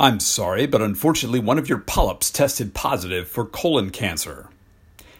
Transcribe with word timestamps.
I'm 0.00 0.18
sorry, 0.18 0.64
but 0.64 0.80
unfortunately, 0.80 1.40
one 1.40 1.58
of 1.58 1.68
your 1.68 1.76
polyps 1.76 2.30
tested 2.30 2.72
positive 2.72 3.28
for 3.28 3.44
colon 3.44 3.90
cancer. 3.90 4.48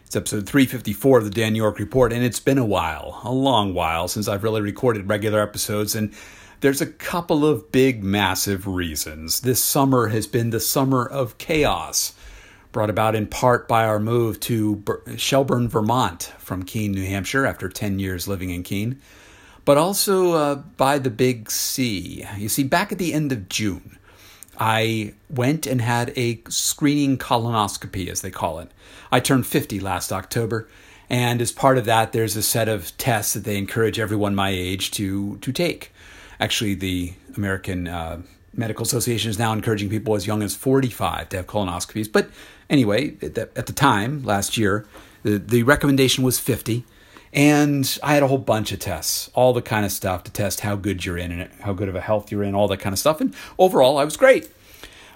It's 0.06 0.16
episode 0.16 0.46
354 0.46 1.18
of 1.18 1.24
the 1.24 1.30
Dan 1.30 1.54
York 1.54 1.78
Report, 1.78 2.14
and 2.14 2.24
it's 2.24 2.40
been 2.40 2.56
a 2.56 2.64
while, 2.64 3.20
a 3.22 3.30
long 3.30 3.74
while, 3.74 4.08
since 4.08 4.26
I've 4.26 4.42
really 4.42 4.62
recorded 4.62 5.06
regular 5.06 5.42
episodes, 5.42 5.94
and 5.94 6.14
there's 6.62 6.80
a 6.80 6.86
couple 6.86 7.44
of 7.44 7.70
big, 7.70 8.02
massive 8.02 8.66
reasons. 8.66 9.40
This 9.40 9.62
summer 9.62 10.08
has 10.08 10.26
been 10.26 10.48
the 10.48 10.60
summer 10.60 11.04
of 11.04 11.36
chaos, 11.36 12.14
brought 12.72 12.88
about 12.88 13.14
in 13.14 13.26
part 13.26 13.68
by 13.68 13.84
our 13.84 14.00
move 14.00 14.40
to 14.40 14.82
Shelburne, 15.18 15.68
Vermont 15.68 16.32
from 16.38 16.62
Keene, 16.62 16.92
New 16.92 17.04
Hampshire, 17.04 17.44
after 17.44 17.68
10 17.68 17.98
years 17.98 18.26
living 18.26 18.48
in 18.48 18.62
Keene, 18.62 18.98
but 19.66 19.76
also 19.76 20.32
uh, 20.32 20.54
by 20.54 20.98
the 20.98 21.10
big 21.10 21.50
C. 21.50 22.26
You 22.38 22.48
see, 22.48 22.64
back 22.64 22.92
at 22.92 22.96
the 22.96 23.12
end 23.12 23.30
of 23.30 23.50
June, 23.50 23.98
I 24.60 25.14
went 25.30 25.66
and 25.66 25.80
had 25.80 26.12
a 26.16 26.42
screening 26.48 27.16
colonoscopy, 27.16 28.08
as 28.08 28.20
they 28.20 28.30
call 28.30 28.58
it. 28.58 28.70
I 29.10 29.18
turned 29.18 29.46
50 29.46 29.80
last 29.80 30.12
October, 30.12 30.68
and 31.08 31.40
as 31.40 31.50
part 31.50 31.78
of 31.78 31.86
that, 31.86 32.12
there's 32.12 32.36
a 32.36 32.42
set 32.42 32.68
of 32.68 32.96
tests 32.98 33.32
that 33.32 33.44
they 33.44 33.56
encourage 33.56 33.98
everyone 33.98 34.34
my 34.34 34.50
age 34.50 34.90
to, 34.92 35.38
to 35.38 35.50
take. 35.50 35.92
Actually, 36.38 36.74
the 36.74 37.14
American 37.36 37.88
uh, 37.88 38.20
Medical 38.54 38.82
Association 38.82 39.30
is 39.30 39.38
now 39.38 39.52
encouraging 39.54 39.88
people 39.88 40.14
as 40.14 40.26
young 40.26 40.42
as 40.42 40.54
45 40.54 41.30
to 41.30 41.38
have 41.38 41.46
colonoscopies. 41.46 42.12
But 42.12 42.28
anyway, 42.68 43.16
at 43.22 43.34
the, 43.34 43.48
at 43.56 43.66
the 43.66 43.72
time, 43.72 44.22
last 44.24 44.58
year, 44.58 44.86
the, 45.22 45.38
the 45.38 45.62
recommendation 45.62 46.22
was 46.22 46.38
50. 46.38 46.84
And 47.32 47.98
I 48.02 48.14
had 48.14 48.22
a 48.22 48.26
whole 48.26 48.38
bunch 48.38 48.72
of 48.72 48.80
tests, 48.80 49.30
all 49.34 49.52
the 49.52 49.62
kind 49.62 49.86
of 49.86 49.92
stuff 49.92 50.24
to 50.24 50.32
test 50.32 50.60
how 50.60 50.74
good 50.74 51.04
you're 51.04 51.18
in 51.18 51.30
and 51.30 51.52
how 51.60 51.72
good 51.72 51.88
of 51.88 51.94
a 51.94 52.00
health 52.00 52.32
you're 52.32 52.42
in, 52.42 52.54
all 52.54 52.66
that 52.68 52.78
kind 52.78 52.92
of 52.92 52.98
stuff. 52.98 53.20
And 53.20 53.34
overall, 53.58 53.98
I 53.98 54.04
was 54.04 54.16
great. 54.16 54.50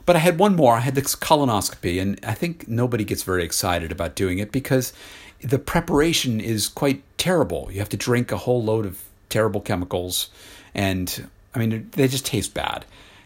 But 0.06 0.16
I 0.16 0.18
had 0.20 0.38
one 0.38 0.54
more. 0.54 0.77
I 0.77 0.80
had 0.80 0.95
this 0.95 1.16
colonoscopy, 1.16 2.01
and 2.01 2.21
I 2.24 2.34
think 2.34 2.68
nobody 2.68 3.04
gets 3.04 3.23
very 3.23 3.43
excited 3.43 3.90
about 3.90 4.15
doing 4.15 4.38
it 4.38 4.52
because 4.52 4.93
the 5.40 5.59
preparation 5.59 6.40
is 6.40 6.68
quite 6.68 7.02
terrible. 7.16 7.68
You 7.73 7.79
have 7.79 7.88
to 7.90 7.96
drink 7.96 8.30
a 8.30 8.37
whole 8.37 8.62
load 8.62 8.87
of 8.87 9.02
terrible 9.28 9.60
chemicals, 9.60 10.30
and 10.74 11.28
I 11.54 11.59
mean, 11.59 11.88
they 11.93 12.06
just 12.06 12.26
taste 12.26 12.54
bad. 12.54 12.84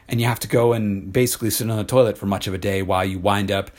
And 0.08 0.20
you 0.20 0.26
have 0.26 0.40
to 0.40 0.48
go 0.48 0.72
and 0.72 1.12
basically 1.12 1.50
sit 1.50 1.68
on 1.68 1.76
the 1.76 1.84
toilet 1.84 2.16
for 2.16 2.24
much 2.24 2.46
of 2.46 2.54
a 2.54 2.58
day 2.58 2.80
while 2.80 3.04
you 3.04 3.18
wind 3.18 3.50
up 3.50 3.70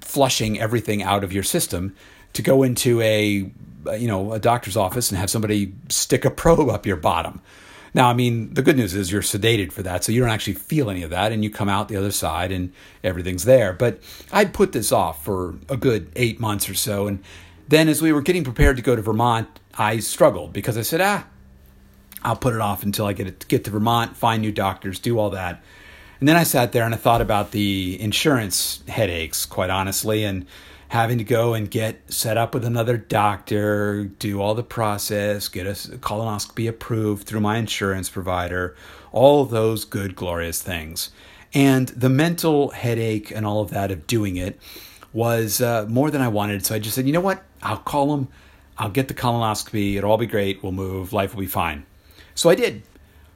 flushing 0.00 0.60
everything 0.60 1.02
out 1.02 1.24
of 1.24 1.32
your 1.32 1.42
system 1.42 1.96
to 2.34 2.42
go 2.42 2.62
into 2.62 3.00
a 3.00 3.50
you 3.98 4.08
know 4.08 4.32
a 4.32 4.38
doctor's 4.38 4.76
office 4.76 5.10
and 5.10 5.18
have 5.18 5.30
somebody 5.30 5.74
stick 5.88 6.24
a 6.24 6.30
probe 6.30 6.68
up 6.68 6.86
your 6.86 6.96
bottom. 6.96 7.40
Now, 7.94 8.10
I 8.10 8.14
mean, 8.14 8.52
the 8.52 8.62
good 8.62 8.76
news 8.76 8.92
is 8.94 9.12
you're 9.12 9.22
sedated 9.22 9.70
for 9.70 9.84
that, 9.84 10.02
so 10.02 10.10
you 10.10 10.20
don't 10.20 10.30
actually 10.30 10.54
feel 10.54 10.90
any 10.90 11.04
of 11.04 11.10
that, 11.10 11.30
and 11.30 11.44
you 11.44 11.50
come 11.50 11.68
out 11.68 11.86
the 11.88 11.96
other 11.96 12.10
side 12.10 12.50
and 12.50 12.72
everything's 13.04 13.44
there. 13.44 13.72
But 13.72 14.00
I'd 14.32 14.52
put 14.52 14.72
this 14.72 14.90
off 14.90 15.24
for 15.24 15.54
a 15.68 15.76
good 15.76 16.10
eight 16.16 16.40
months 16.40 16.68
or 16.68 16.74
so, 16.74 17.06
and 17.06 17.22
then 17.68 17.88
as 17.88 18.02
we 18.02 18.12
were 18.12 18.22
getting 18.22 18.44
prepared 18.44 18.76
to 18.76 18.82
go 18.82 18.96
to 18.96 19.02
Vermont, 19.02 19.48
I 19.76 19.98
struggled 20.00 20.52
because 20.52 20.76
I 20.76 20.82
said, 20.82 21.00
ah, 21.00 21.26
I'll 22.22 22.36
put 22.36 22.54
it 22.54 22.60
off 22.60 22.82
until 22.82 23.06
I 23.06 23.12
get 23.12 23.40
to, 23.40 23.46
get 23.46 23.64
to 23.64 23.70
Vermont, 23.70 24.16
find 24.16 24.42
new 24.42 24.52
doctors, 24.52 24.98
do 24.98 25.18
all 25.18 25.30
that. 25.30 25.62
And 26.20 26.28
then 26.28 26.36
I 26.36 26.44
sat 26.44 26.72
there 26.72 26.84
and 26.84 26.94
I 26.94 26.96
thought 26.96 27.20
about 27.20 27.50
the 27.50 28.00
insurance 28.00 28.82
headaches, 28.88 29.46
quite 29.46 29.70
honestly, 29.70 30.24
and 30.24 30.46
having 30.94 31.18
to 31.18 31.24
go 31.24 31.54
and 31.54 31.72
get 31.72 32.00
set 32.06 32.36
up 32.36 32.54
with 32.54 32.64
another 32.64 32.96
doctor, 32.96 34.04
do 34.04 34.40
all 34.40 34.54
the 34.54 34.62
process, 34.62 35.48
get 35.48 35.66
a 35.66 35.70
colonoscopy 35.70 36.68
approved 36.68 37.26
through 37.26 37.40
my 37.40 37.56
insurance 37.56 38.08
provider, 38.08 38.76
all 39.10 39.44
those 39.44 39.84
good, 39.84 40.14
glorious 40.14 40.62
things. 40.62 41.10
And 41.52 41.88
the 41.88 42.08
mental 42.08 42.70
headache 42.70 43.32
and 43.32 43.44
all 43.44 43.60
of 43.60 43.70
that 43.70 43.90
of 43.90 44.06
doing 44.06 44.36
it 44.36 44.60
was 45.12 45.60
uh, 45.60 45.84
more 45.88 46.12
than 46.12 46.22
I 46.22 46.28
wanted. 46.28 46.64
So 46.64 46.76
I 46.76 46.78
just 46.78 46.94
said, 46.94 47.08
you 47.08 47.12
know 47.12 47.20
what? 47.20 47.42
I'll 47.60 47.78
call 47.78 48.16
them. 48.16 48.28
I'll 48.78 48.88
get 48.88 49.08
the 49.08 49.14
colonoscopy. 49.14 49.96
It'll 49.96 50.12
all 50.12 50.16
be 50.16 50.26
great. 50.26 50.62
We'll 50.62 50.70
move. 50.70 51.12
Life 51.12 51.34
will 51.34 51.40
be 51.40 51.48
fine. 51.48 51.86
So 52.36 52.50
I 52.50 52.54
did. 52.54 52.82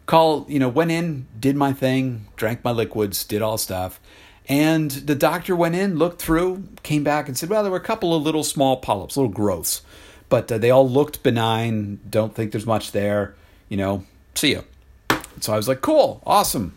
Call, 0.06 0.47
you 0.49 0.61
know, 0.61 0.69
went 0.69 0.93
in, 0.93 1.27
did 1.38 1.56
my 1.56 1.72
thing, 1.72 2.28
drank 2.37 2.62
my 2.62 2.71
liquids, 2.71 3.25
did 3.25 3.43
all 3.43 3.59
stuff. 3.59 4.00
And 4.48 4.91
the 4.91 5.14
doctor 5.14 5.54
went 5.54 5.75
in, 5.75 5.98
looked 5.98 6.22
through, 6.22 6.64
came 6.82 7.04
back 7.04 7.28
and 7.28 7.36
said, 7.36 7.50
well, 7.50 7.62
there 7.62 7.70
were 7.70 7.76
a 7.76 7.81
couple 7.81 8.14
of 8.14 8.22
little 8.22 8.44
small 8.44 8.78
polyps, 8.78 9.16
little 9.16 9.31
growths, 9.31 9.82
but 10.31 10.50
uh, 10.50 10.56
they 10.56 10.70
all 10.70 10.88
looked 10.88 11.22
benign. 11.22 12.00
Don't 12.09 12.34
think 12.34 12.53
there's 12.53 12.64
much 12.64 12.92
there. 12.92 13.34
You 13.69 13.76
know, 13.76 14.04
see 14.34 14.53
you. 14.53 14.64
So 15.41 15.53
I 15.53 15.56
was 15.56 15.69
like, 15.69 15.82
cool, 15.82 16.22
awesome. 16.25 16.76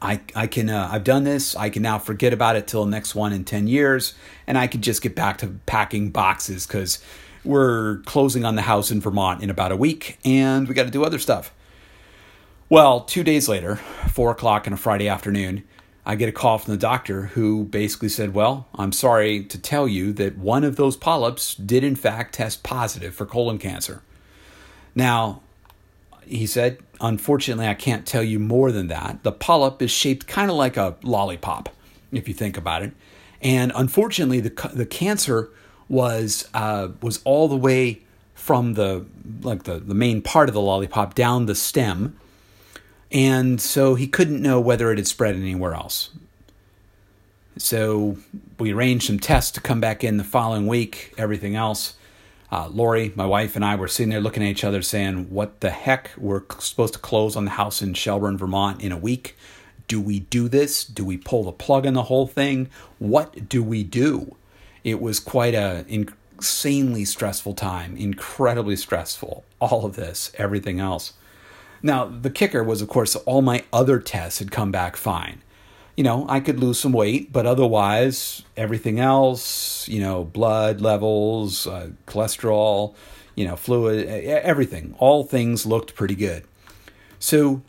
I, 0.00 0.20
I 0.34 0.46
can 0.46 0.70
uh, 0.70 0.88
I've 0.92 1.04
done 1.04 1.24
this. 1.24 1.56
I 1.56 1.70
can 1.70 1.82
now 1.82 1.98
forget 1.98 2.32
about 2.32 2.54
it 2.54 2.66
till 2.66 2.84
the 2.84 2.90
next 2.90 3.14
one 3.14 3.32
in 3.32 3.44
ten 3.44 3.66
years, 3.66 4.14
and 4.46 4.58
I 4.58 4.66
can 4.66 4.82
just 4.82 5.02
get 5.02 5.14
back 5.16 5.38
to 5.38 5.48
packing 5.66 6.10
boxes 6.10 6.66
because 6.66 7.02
we're 7.44 7.98
closing 8.04 8.44
on 8.44 8.56
the 8.56 8.62
house 8.62 8.90
in 8.90 9.00
Vermont 9.00 9.42
in 9.42 9.50
about 9.50 9.72
a 9.72 9.76
week, 9.76 10.18
and 10.24 10.68
we 10.68 10.74
got 10.74 10.84
to 10.84 10.90
do 10.90 11.04
other 11.04 11.18
stuff. 11.18 11.52
Well, 12.68 13.00
two 13.00 13.24
days 13.24 13.48
later, 13.48 13.76
four 14.08 14.30
o'clock 14.30 14.66
on 14.66 14.72
a 14.72 14.76
Friday 14.76 15.08
afternoon, 15.08 15.64
I 16.08 16.14
get 16.14 16.28
a 16.28 16.32
call 16.32 16.58
from 16.58 16.72
the 16.72 16.78
doctor 16.78 17.22
who 17.26 17.64
basically 17.64 18.08
said, 18.08 18.32
Well, 18.32 18.68
I'm 18.76 18.92
sorry 18.92 19.42
to 19.44 19.58
tell 19.58 19.88
you 19.88 20.12
that 20.14 20.38
one 20.38 20.62
of 20.62 20.76
those 20.76 20.96
polyps 20.96 21.56
did, 21.56 21.82
in 21.82 21.96
fact, 21.96 22.36
test 22.36 22.62
positive 22.62 23.12
for 23.12 23.26
colon 23.26 23.58
cancer. 23.58 24.02
Now, 24.94 25.42
he 26.24 26.46
said, 26.46 26.78
Unfortunately, 27.00 27.66
I 27.66 27.74
can't 27.74 28.06
tell 28.06 28.22
you 28.22 28.38
more 28.38 28.70
than 28.70 28.86
that. 28.86 29.24
The 29.24 29.32
polyp 29.32 29.82
is 29.82 29.90
shaped 29.90 30.28
kind 30.28 30.48
of 30.48 30.56
like 30.56 30.76
a 30.76 30.94
lollipop, 31.02 31.70
if 32.12 32.28
you 32.28 32.34
think 32.34 32.56
about 32.56 32.82
it. 32.82 32.92
And 33.42 33.72
unfortunately, 33.74 34.38
the, 34.38 34.70
the 34.72 34.86
cancer 34.86 35.50
was, 35.88 36.48
uh, 36.54 36.88
was 37.02 37.20
all 37.24 37.48
the 37.48 37.56
way 37.56 38.02
from 38.36 38.74
the 38.74 39.04
like 39.42 39.64
the, 39.64 39.80
the 39.80 39.94
main 39.94 40.22
part 40.22 40.48
of 40.48 40.54
the 40.54 40.60
lollipop 40.60 41.14
down 41.14 41.46
the 41.46 41.54
stem 41.54 42.16
and 43.12 43.60
so 43.60 43.94
he 43.94 44.06
couldn't 44.06 44.42
know 44.42 44.60
whether 44.60 44.90
it 44.90 44.98
had 44.98 45.06
spread 45.06 45.34
anywhere 45.34 45.74
else. 45.74 46.10
So 47.58 48.18
we 48.58 48.72
arranged 48.72 49.06
some 49.06 49.18
tests 49.18 49.50
to 49.52 49.60
come 49.60 49.80
back 49.80 50.04
in 50.04 50.16
the 50.16 50.24
following 50.24 50.66
week, 50.66 51.14
everything 51.16 51.56
else. 51.56 51.94
Uh, 52.52 52.68
Lori, 52.68 53.12
my 53.16 53.26
wife, 53.26 53.56
and 53.56 53.64
I 53.64 53.74
were 53.74 53.88
sitting 53.88 54.10
there 54.10 54.20
looking 54.20 54.42
at 54.42 54.48
each 54.48 54.64
other 54.64 54.82
saying, 54.82 55.30
What 55.30 55.60
the 55.60 55.70
heck? 55.70 56.10
We're 56.16 56.42
supposed 56.58 56.94
to 56.94 57.00
close 57.00 57.34
on 57.34 57.44
the 57.44 57.52
house 57.52 57.82
in 57.82 57.94
Shelburne, 57.94 58.38
Vermont 58.38 58.82
in 58.82 58.92
a 58.92 58.96
week. 58.96 59.36
Do 59.88 60.00
we 60.00 60.20
do 60.20 60.48
this? 60.48 60.84
Do 60.84 61.04
we 61.04 61.16
pull 61.16 61.44
the 61.44 61.52
plug 61.52 61.86
on 61.86 61.94
the 61.94 62.04
whole 62.04 62.26
thing? 62.26 62.68
What 62.98 63.48
do 63.48 63.62
we 63.62 63.82
do? 63.82 64.36
It 64.84 65.00
was 65.00 65.18
quite 65.18 65.54
a 65.54 65.84
insanely 65.88 67.04
stressful 67.04 67.54
time, 67.54 67.96
incredibly 67.96 68.76
stressful. 68.76 69.44
All 69.60 69.84
of 69.84 69.96
this, 69.96 70.32
everything 70.36 70.80
else. 70.80 71.14
Now, 71.82 72.06
the 72.06 72.30
kicker 72.30 72.62
was, 72.64 72.82
of 72.82 72.88
course, 72.88 73.16
all 73.16 73.42
my 73.42 73.64
other 73.72 73.98
tests 73.98 74.38
had 74.38 74.50
come 74.50 74.70
back 74.70 74.96
fine. 74.96 75.42
You 75.96 76.04
know, 76.04 76.26
I 76.28 76.40
could 76.40 76.60
lose 76.60 76.78
some 76.78 76.92
weight, 76.92 77.32
but 77.32 77.46
otherwise, 77.46 78.42
everything 78.56 79.00
else, 79.00 79.88
you 79.88 80.00
know, 80.00 80.24
blood 80.24 80.80
levels, 80.80 81.66
uh, 81.66 81.90
cholesterol, 82.06 82.94
you 83.34 83.46
know, 83.46 83.56
fluid, 83.56 84.06
everything, 84.06 84.94
all 84.98 85.24
things 85.24 85.64
looked 85.64 85.94
pretty 85.94 86.14
good. 86.14 86.44
So 87.18 87.62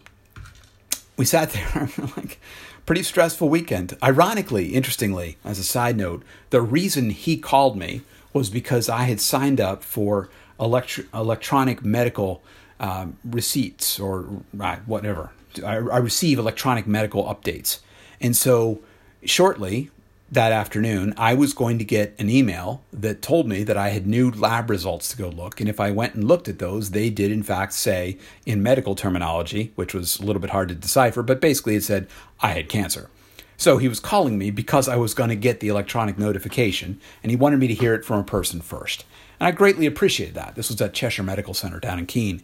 we 1.15 1.25
sat 1.25 1.51
there, 1.53 1.89
like, 2.17 2.39
pretty 2.85 3.03
stressful 3.03 3.49
weekend. 3.49 3.97
Ironically, 4.01 4.73
interestingly, 4.73 5.37
as 5.43 5.59
a 5.59 5.63
side 5.63 5.97
note, 5.97 6.23
the 6.49 6.61
reason 6.61 7.09
he 7.11 7.37
called 7.37 7.77
me 7.77 8.01
was 8.33 8.49
because 8.49 8.87
I 8.87 9.03
had 9.03 9.19
signed 9.19 9.59
up 9.59 9.83
for 9.83 10.29
electro- 10.59 11.05
electronic 11.13 11.83
medical 11.83 12.41
um, 12.79 13.17
receipts 13.23 13.99
or 13.99 14.27
uh, 14.59 14.77
whatever. 14.85 15.31
I, 15.63 15.75
I 15.75 15.97
receive 15.97 16.39
electronic 16.39 16.87
medical 16.87 17.23
updates. 17.23 17.79
And 18.21 18.35
so 18.35 18.81
shortly 19.23 19.89
that 20.29 20.51
afternoon, 20.51 21.13
I 21.17 21.33
was 21.33 21.53
going 21.53 21.77
to 21.79 21.85
get 21.85 22.13
an 22.19 22.29
email 22.29 22.83
that 22.91 23.21
told 23.21 23.47
me 23.47 23.63
that 23.63 23.77
I 23.77 23.89
had 23.89 24.05
new 24.05 24.29
lab 24.29 24.69
results 24.69 25.07
to 25.09 25.17
go 25.17 25.29
look. 25.29 25.61
And 25.61 25.69
if 25.69 25.79
I 25.79 25.91
went 25.91 26.15
and 26.15 26.23
looked 26.25 26.49
at 26.49 26.59
those, 26.59 26.91
they 26.91 27.09
did 27.09 27.31
in 27.31 27.43
fact 27.43 27.73
say, 27.73 28.17
in 28.45 28.61
medical 28.61 28.93
terminology, 28.93 29.71
which 29.75 29.93
was 29.93 30.19
a 30.19 30.25
little 30.25 30.41
bit 30.41 30.49
hard 30.49 30.69
to 30.69 30.75
decipher, 30.75 31.23
but 31.23 31.39
basically 31.39 31.75
it 31.75 31.83
said 31.83 32.07
I 32.41 32.49
had 32.49 32.67
cancer. 32.67 33.09
So 33.55 33.77
he 33.77 33.87
was 33.87 33.99
calling 33.99 34.37
me 34.37 34.51
because 34.51 34.87
I 34.87 34.97
was 34.97 35.15
going 35.15 35.29
to 35.29 35.35
get 35.35 35.61
the 35.61 35.69
electronic 35.69 36.19
notification, 36.19 37.01
and 37.23 37.31
he 37.31 37.35
wanted 37.35 37.57
me 37.59 37.67
to 37.67 37.73
hear 37.73 37.95
it 37.95 38.05
from 38.05 38.19
a 38.19 38.23
person 38.23 38.61
first. 38.61 39.03
And 39.39 39.47
I 39.47 39.51
greatly 39.51 39.85
appreciated 39.85 40.35
that. 40.35 40.55
This 40.55 40.69
was 40.69 40.81
at 40.81 40.93
Cheshire 40.93 41.23
Medical 41.23 41.53
Center 41.53 41.79
down 41.79 41.99
in 41.99 42.05
Keene. 42.05 42.43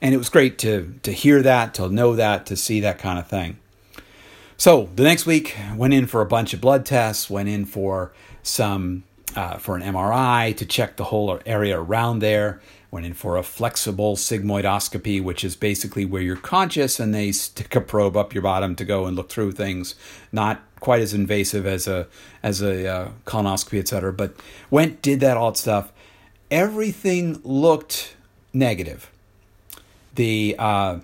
And 0.00 0.14
it 0.14 0.18
was 0.18 0.28
great 0.28 0.58
to, 0.58 0.94
to 1.02 1.12
hear 1.12 1.42
that, 1.42 1.74
to 1.74 1.88
know 1.88 2.16
that, 2.16 2.46
to 2.46 2.56
see 2.56 2.80
that 2.80 2.98
kind 2.98 3.18
of 3.18 3.28
thing. 3.28 3.58
So 4.56 4.90
the 4.94 5.02
next 5.02 5.26
week, 5.26 5.56
went 5.74 5.94
in 5.94 6.06
for 6.06 6.20
a 6.20 6.26
bunch 6.26 6.52
of 6.52 6.60
blood 6.60 6.84
tests, 6.84 7.30
went 7.30 7.48
in 7.48 7.64
for 7.64 8.12
some 8.42 9.04
uh, 9.36 9.56
for 9.56 9.76
an 9.76 9.82
MRI 9.82 10.56
to 10.56 10.66
check 10.66 10.96
the 10.96 11.04
whole 11.04 11.40
area 11.46 11.78
around 11.78 12.18
there. 12.18 12.60
Went 12.90 13.06
in 13.06 13.14
for 13.14 13.36
a 13.36 13.42
flexible 13.42 14.16
sigmoidoscopy, 14.16 15.22
which 15.22 15.44
is 15.44 15.54
basically 15.54 16.04
where 16.04 16.20
you're 16.20 16.36
conscious 16.36 16.98
and 16.98 17.14
they 17.14 17.30
stick 17.30 17.74
a 17.76 17.80
probe 17.80 18.16
up 18.16 18.34
your 18.34 18.42
bottom 18.42 18.74
to 18.76 18.84
go 18.84 19.06
and 19.06 19.16
look 19.16 19.30
through 19.30 19.52
things. 19.52 19.94
Not 20.32 20.60
quite 20.80 21.00
as 21.00 21.14
invasive 21.14 21.66
as 21.66 21.86
a 21.86 22.08
as 22.42 22.60
a 22.60 22.86
uh, 22.86 23.08
colonoscopy, 23.26 23.78
etc. 23.78 24.12
But 24.12 24.34
went 24.70 25.02
did 25.02 25.20
that 25.20 25.36
all 25.36 25.54
stuff. 25.54 25.92
Everything 26.50 27.40
looked 27.44 28.16
negative. 28.52 29.10
The 30.14 30.56
uh, 30.58 30.98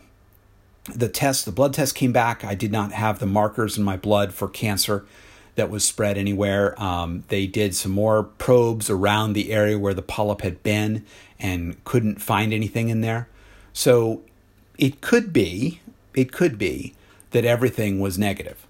the 0.95 1.09
test, 1.09 1.45
the 1.45 1.53
blood 1.53 1.75
test 1.75 1.95
came 1.95 2.13
back. 2.13 2.45
I 2.45 2.55
did 2.55 2.73
not 2.73 2.93
have 2.93 3.19
the 3.19 3.27
markers 3.27 3.77
in 3.77 3.85
my 3.85 3.97
blood 3.97 4.33
for 4.33 4.49
cancer 4.49 5.05
that 5.57 5.71
was 5.71 5.85
spread 5.85 6.17
anywhere. 6.17 6.81
Um, 6.81 7.25
they 7.29 7.47
did 7.47 7.75
some 7.75 7.93
more 7.93 8.23
probes 8.23 8.89
around 8.89 9.33
the 9.33 9.53
area 9.53 9.79
where 9.79 9.95
the 9.95 10.03
polyp 10.03 10.43
had 10.43 10.63
been 10.63 11.05
and 11.39 11.83
couldn't 11.85 12.21
find 12.21 12.53
anything 12.53 12.89
in 12.89 13.01
there. 13.01 13.29
So 13.73 14.23
it 14.79 15.01
could 15.01 15.33
be, 15.33 15.81
it 16.15 16.31
could 16.33 16.59
be 16.59 16.95
that 17.31 17.45
everything 17.45 18.01
was 18.01 18.19
negative. 18.19 18.67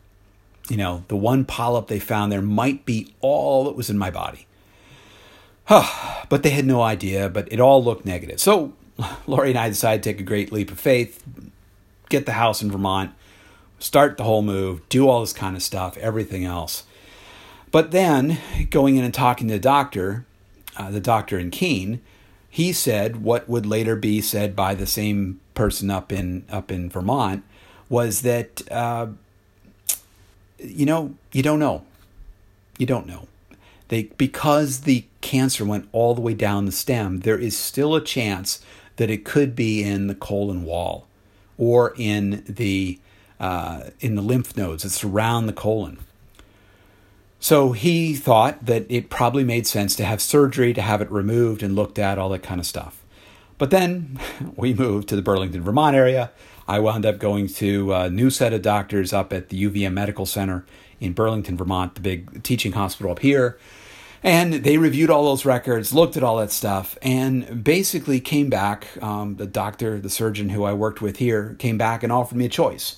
You 0.69 0.77
know, 0.77 1.05
the 1.09 1.17
one 1.17 1.45
polyp 1.45 1.89
they 1.89 2.01
found 2.01 2.33
there 2.33 2.43
might 2.43 2.85
be 2.85 3.13
all 3.21 3.65
that 3.65 3.77
was 3.77 3.91
in 3.91 3.99
my 3.99 4.11
body. 4.11 4.46
But 5.69 6.43
they 6.43 6.51
had 6.51 6.67
no 6.67 6.83
idea, 6.83 7.29
but 7.29 7.53
it 7.53 7.61
all 7.61 7.83
looked 7.85 8.05
negative. 8.05 8.41
So 8.41 8.73
Lori 9.27 9.51
and 9.51 9.59
I 9.59 9.69
decided 9.69 10.03
to 10.03 10.11
take 10.11 10.21
a 10.21 10.25
great 10.25 10.53
leap 10.53 10.71
of 10.71 10.81
faith, 10.81 11.23
get 12.09 12.27
the 12.27 12.33
house 12.33 12.63
in 12.63 12.71
Vermont, 12.71 13.13
start 13.79 14.17
the 14.17 14.25
whole 14.25 14.43
move, 14.43 14.87
do 14.89 15.09
all 15.09 15.21
this 15.21 15.33
kind 15.33 15.57
of 15.57 15.63
stuff, 15.63 15.97
everything 15.99 16.45
else. 16.45 16.85
But 17.71 17.91
then 17.91 18.39
going 18.71 18.97
in 18.97 19.05
and 19.05 19.13
talking 19.13 19.49
to 19.49 19.55
the 19.55 19.61
doctor, 19.61 20.25
uh, 20.77 20.91
the 20.91 21.01
doctor 21.01 21.39
in 21.39 21.51
Keene, 21.51 22.01
he 22.49 22.73
said 22.73 23.23
what 23.23 23.49
would 23.49 23.67
later 23.67 23.97
be 23.97 24.21
said 24.21 24.57
by 24.57 24.75
the 24.75 24.87
same 24.87 25.41
person 25.55 25.91
up 25.91 26.11
in 26.11 26.45
up 26.51 26.71
in 26.71 26.89
Vermont 26.89 27.45
was 27.89 28.23
that 28.23 28.63
uh, 28.71 29.09
you 30.59 30.87
know 30.87 31.15
you 31.33 31.43
don't 31.43 31.59
know, 31.59 31.85
you 32.79 32.87
don't 32.87 33.07
know. 33.07 33.29
They 33.89 34.05
because 34.05 34.81
the 34.81 35.05
cancer 35.27 35.65
went 35.65 35.89
all 35.91 36.15
the 36.15 36.21
way 36.21 36.35
down 36.35 36.67
the 36.67 36.73
stem, 36.73 37.21
there 37.21 37.39
is 37.39 37.59
still 37.59 37.97
a 37.97 38.01
chance 38.01 38.61
that 38.95 39.11
it 39.11 39.25
could 39.25 39.57
be 39.57 39.83
in 39.83 40.07
the 40.07 40.15
colon 40.15 40.65
wall 40.65 41.09
or 41.59 41.95
in 41.99 42.45
the 42.49 43.01
uh, 43.41 43.91
in 44.01 44.15
the 44.15 44.23
lymph 44.23 44.57
nodes 44.57 44.85
that 44.85 44.91
surround 44.91 45.49
the 45.49 45.53
colon. 45.53 45.99
So 47.41 47.73
he 47.73 48.15
thought 48.15 48.65
that 48.65 48.87
it 48.89 49.11
probably 49.11 49.45
made 49.45 49.67
sense 49.67 49.95
to 49.97 50.05
have 50.05 50.23
surgery 50.23 50.73
to 50.73 50.81
have 50.81 51.03
it 51.03 51.11
removed 51.11 51.63
and 51.63 51.75
looked 51.75 51.99
at, 51.99 52.19
all 52.19 52.31
that 52.31 52.43
kind 52.43 52.61
of 52.61 52.67
stuff. 52.67 53.03
But 53.59 53.71
then 53.71 54.19
we 54.57 54.73
moved 54.73 55.09
to 55.09 55.17
the 55.17 55.23
Burlington, 55.23 55.63
Vermont 55.63 55.97
area. 55.97 56.31
I 56.69 56.79
wound 56.79 57.05
up 57.05 57.19
going 57.19 57.49
to 57.49 57.93
a 57.93 58.09
new 58.09 58.31
set 58.31 58.53
of 58.53 58.63
doctors 58.63 59.13
up 59.13 59.33
at 59.33 59.51
the 59.51 59.65
UVM 59.65 59.93
Medical 59.93 60.25
Center 60.25 60.65
in 60.99 61.13
Burlington, 61.13 61.57
Vermont, 61.57 61.97
the 61.97 62.01
big 62.01 62.43
teaching 62.43 62.73
hospital 62.73 63.13
up 63.13 63.19
here. 63.19 63.59
And 64.27 64.55
they 64.55 64.77
reviewed 64.77 65.09
all 65.09 65.27
those 65.27 65.45
records, 65.45 65.95
looked 65.95 66.17
at 66.17 66.25
all 66.25 66.39
that 66.39 66.51
stuff, 66.51 66.99
and 67.01 67.63
basically 67.63 68.19
came 68.19 68.51
back. 68.51 68.89
Um, 69.01 69.37
the 69.37 69.47
doctor, 69.47 70.01
the 70.01 70.11
surgeon 70.11 70.49
who 70.49 70.65
I 70.65 70.73
worked 70.73 71.01
with 71.01 71.19
here, 71.19 71.55
came 71.61 71.79
back 71.79 72.03
and 72.03 72.13
offered 72.13 72.37
me 72.37 72.47
a 72.47 72.49
choice. 72.49 72.97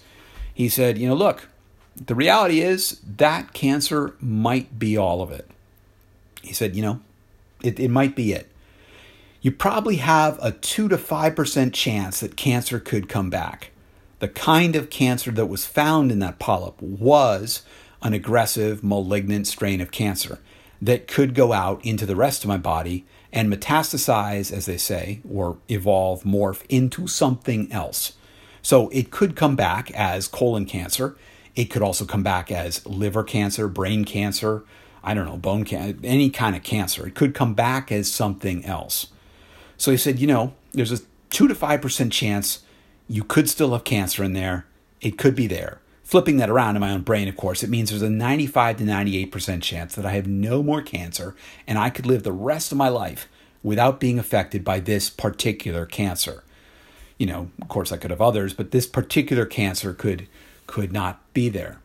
He 0.54 0.70
said, 0.70 0.96
You 0.96 1.06
know, 1.06 1.14
look, 1.14 1.46
the 1.94 2.14
reality 2.14 2.62
is 2.62 3.02
that 3.18 3.52
cancer 3.52 4.14
might 4.20 4.78
be 4.78 4.96
all 4.96 5.20
of 5.20 5.30
it. 5.30 5.50
He 6.40 6.54
said, 6.54 6.74
You 6.74 6.80
know, 6.80 7.00
it, 7.62 7.78
it 7.78 7.90
might 7.90 8.16
be 8.16 8.32
it. 8.32 8.50
You 9.42 9.52
probably 9.52 9.96
have 9.96 10.38
a 10.40 10.52
2 10.52 10.88
to 10.88 10.96
5% 10.96 11.74
chance 11.74 12.20
that 12.20 12.36
cancer 12.36 12.80
could 12.80 13.06
come 13.06 13.28
back. 13.28 13.72
The 14.20 14.28
kind 14.28 14.74
of 14.74 14.88
cancer 14.88 15.30
that 15.32 15.44
was 15.44 15.66
found 15.66 16.10
in 16.10 16.20
that 16.20 16.38
polyp 16.38 16.80
was 16.80 17.64
an 18.00 18.14
aggressive, 18.14 18.82
malignant 18.82 19.46
strain 19.46 19.82
of 19.82 19.90
cancer 19.90 20.38
that 20.80 21.08
could 21.08 21.34
go 21.34 21.52
out 21.52 21.84
into 21.84 22.06
the 22.06 22.16
rest 22.16 22.44
of 22.44 22.48
my 22.48 22.56
body 22.56 23.04
and 23.32 23.52
metastasize, 23.52 24.52
as 24.52 24.66
they 24.66 24.76
say, 24.76 25.20
or 25.28 25.58
evolve, 25.68 26.22
morph 26.22 26.64
into 26.68 27.06
something 27.06 27.70
else. 27.72 28.14
So 28.62 28.88
it 28.90 29.10
could 29.10 29.36
come 29.36 29.56
back 29.56 29.90
as 29.92 30.28
colon 30.28 30.66
cancer. 30.66 31.16
It 31.54 31.66
could 31.66 31.82
also 31.82 32.04
come 32.04 32.22
back 32.22 32.50
as 32.52 32.84
liver 32.86 33.24
cancer, 33.24 33.68
brain 33.68 34.04
cancer, 34.04 34.64
I 35.02 35.14
don't 35.14 35.26
know, 35.26 35.36
bone 35.36 35.64
cancer, 35.64 35.98
any 36.04 36.30
kind 36.30 36.54
of 36.54 36.62
cancer. 36.62 37.06
It 37.06 37.14
could 37.14 37.34
come 37.34 37.54
back 37.54 37.90
as 37.90 38.10
something 38.10 38.64
else. 38.64 39.08
So 39.76 39.90
he 39.90 39.96
said, 39.96 40.18
you 40.18 40.26
know, 40.26 40.54
there's 40.72 40.92
a 40.92 41.00
2 41.30 41.48
to 41.48 41.54
5% 41.54 42.12
chance 42.12 42.60
you 43.08 43.24
could 43.24 43.48
still 43.48 43.72
have 43.72 43.84
cancer 43.84 44.22
in 44.22 44.32
there. 44.32 44.66
It 45.00 45.18
could 45.18 45.34
be 45.34 45.46
there. 45.46 45.80
Flipping 46.08 46.38
that 46.38 46.48
around 46.48 46.74
in 46.74 46.80
my 46.80 46.90
own 46.90 47.02
brain, 47.02 47.28
of 47.28 47.36
course, 47.36 47.62
it 47.62 47.68
means 47.68 47.90
there's 47.90 48.00
a 48.00 48.08
95 48.08 48.78
to 48.78 48.84
98% 48.84 49.60
chance 49.60 49.94
that 49.94 50.06
I 50.06 50.12
have 50.12 50.26
no 50.26 50.62
more 50.62 50.80
cancer 50.80 51.36
and 51.66 51.78
I 51.78 51.90
could 51.90 52.06
live 52.06 52.22
the 52.22 52.32
rest 52.32 52.72
of 52.72 52.78
my 52.78 52.88
life 52.88 53.28
without 53.62 54.00
being 54.00 54.18
affected 54.18 54.64
by 54.64 54.80
this 54.80 55.10
particular 55.10 55.84
cancer. 55.84 56.44
You 57.18 57.26
know, 57.26 57.50
of 57.60 57.68
course, 57.68 57.92
I 57.92 57.98
could 57.98 58.10
have 58.10 58.22
others, 58.22 58.54
but 58.54 58.70
this 58.70 58.86
particular 58.86 59.44
cancer 59.44 59.92
could 59.92 60.28
could 60.66 60.94
not 60.94 61.20
be 61.34 61.50
there. 61.50 61.78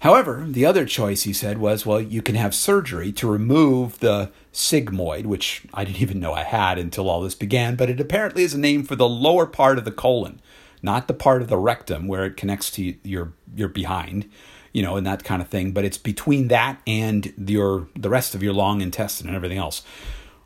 However, 0.00 0.44
the 0.46 0.66
other 0.66 0.84
choice 0.84 1.22
he 1.22 1.32
said 1.32 1.56
was, 1.56 1.86
well, 1.86 2.02
you 2.02 2.20
can 2.20 2.34
have 2.34 2.54
surgery 2.54 3.12
to 3.12 3.26
remove 3.26 4.00
the 4.00 4.30
sigmoid, 4.52 5.24
which 5.24 5.62
I 5.72 5.84
didn't 5.84 6.02
even 6.02 6.20
know 6.20 6.34
I 6.34 6.42
had 6.42 6.78
until 6.78 7.08
all 7.08 7.22
this 7.22 7.34
began, 7.34 7.76
but 7.76 7.88
it 7.88 7.98
apparently 7.98 8.42
is 8.42 8.52
a 8.52 8.58
name 8.58 8.84
for 8.84 8.94
the 8.94 9.08
lower 9.08 9.46
part 9.46 9.78
of 9.78 9.86
the 9.86 9.90
colon 9.90 10.42
not 10.82 11.08
the 11.08 11.14
part 11.14 11.42
of 11.42 11.48
the 11.48 11.56
rectum 11.56 12.06
where 12.08 12.24
it 12.24 12.36
connects 12.36 12.70
to 12.72 12.94
your 13.02 13.32
your 13.54 13.68
behind, 13.68 14.30
you 14.72 14.82
know, 14.82 14.96
and 14.96 15.06
that 15.06 15.24
kind 15.24 15.42
of 15.42 15.48
thing, 15.48 15.72
but 15.72 15.84
it's 15.84 15.98
between 15.98 16.48
that 16.48 16.80
and 16.86 17.32
your 17.36 17.88
the 17.94 18.10
rest 18.10 18.34
of 18.34 18.42
your 18.42 18.52
long 18.52 18.80
intestine 18.80 19.26
and 19.26 19.36
everything 19.36 19.58
else. 19.58 19.82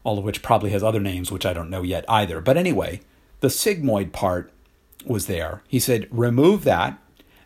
All 0.05 0.19
of 0.19 0.25
which 0.25 0.43
probably 0.43 0.71
has 0.71 0.83
other 0.83 1.01
names 1.01 1.31
which 1.31 1.47
I 1.47 1.53
don't 1.53 1.71
know 1.71 1.83
yet 1.83 2.05
either. 2.09 2.41
But 2.41 2.57
anyway, 2.57 3.03
the 3.41 3.49
sigmoid 3.49 4.13
part 4.13 4.53
was 5.07 5.27
there. 5.27 5.63
He 5.69 5.79
said, 5.79 6.09
remove 6.11 6.65
that, 6.65 6.99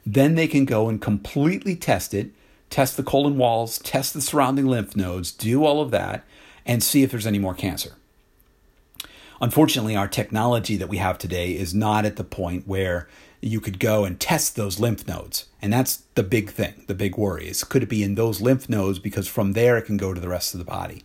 then 0.04 0.34
they 0.34 0.46
can 0.46 0.64
go 0.64 0.88
and 0.88 1.00
completely 1.00 1.76
test 1.76 2.14
it, 2.14 2.30
test 2.70 2.96
the 2.96 3.02
colon 3.02 3.36
walls, 3.36 3.78
test 3.78 4.14
the 4.14 4.20
surrounding 4.20 4.66
lymph 4.66 4.96
nodes, 4.96 5.32
do 5.32 5.64
all 5.64 5.80
of 5.80 5.90
that, 5.90 6.24
and 6.64 6.82
see 6.82 7.02
if 7.02 7.10
there's 7.10 7.26
any 7.26 7.38
more 7.38 7.54
cancer. 7.54 7.96
Unfortunately, 9.40 9.96
our 9.96 10.08
technology 10.08 10.76
that 10.76 10.88
we 10.88 10.96
have 10.98 11.18
today 11.18 11.52
is 11.52 11.74
not 11.74 12.04
at 12.04 12.16
the 12.16 12.24
point 12.24 12.66
where 12.66 13.08
you 13.40 13.60
could 13.60 13.78
go 13.78 14.04
and 14.04 14.18
test 14.18 14.56
those 14.56 14.80
lymph 14.80 15.06
nodes. 15.06 15.46
And 15.60 15.72
that's 15.72 16.02
the 16.14 16.22
big 16.22 16.50
thing, 16.50 16.84
the 16.86 16.94
big 16.94 17.16
worry 17.16 17.48
is 17.48 17.64
could 17.64 17.82
it 17.82 17.88
be 17.88 18.02
in 18.02 18.14
those 18.14 18.40
lymph 18.40 18.68
nodes 18.68 18.98
because 18.98 19.28
from 19.28 19.52
there 19.52 19.76
it 19.76 19.82
can 19.82 19.96
go 19.96 20.14
to 20.14 20.20
the 20.20 20.28
rest 20.28 20.54
of 20.54 20.58
the 20.58 20.64
body. 20.64 21.02